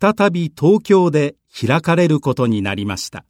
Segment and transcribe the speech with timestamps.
[0.00, 3.24] 再び東京で開かれることになりました。